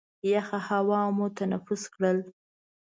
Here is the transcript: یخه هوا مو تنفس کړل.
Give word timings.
یخه 0.31 0.59
هوا 0.67 1.01
مو 1.15 1.25
تنفس 1.37 1.83
کړل. 1.93 2.17